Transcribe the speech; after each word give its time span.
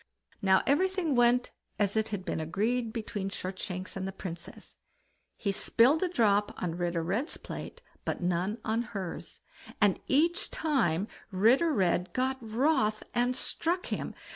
Now 0.41 0.63
everything 0.65 1.13
went 1.13 1.51
as 1.77 1.95
it 1.95 2.09
had 2.09 2.25
been 2.25 2.39
agreed 2.39 2.91
between 2.91 3.29
Shortshanks 3.29 3.95
and 3.95 4.07
the 4.07 4.11
Princess; 4.11 4.75
he 5.37 5.51
spilled 5.51 6.01
a 6.01 6.09
drop 6.09 6.59
on 6.59 6.73
Ritter 6.75 7.03
Red's 7.03 7.37
plate, 7.37 7.83
but 8.03 8.19
none 8.19 8.57
on 8.65 8.81
hers, 8.81 9.41
and 9.79 9.99
each 10.07 10.49
time 10.49 11.07
Ritter 11.29 11.71
Red 11.71 12.13
got 12.13 12.39
wroth 12.41 13.03
and 13.13 13.35
struck 13.35 13.85
him. 13.85 14.15